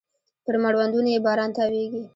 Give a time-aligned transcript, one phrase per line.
[0.45, 2.01] پر مړوندونو يې باران تاویږې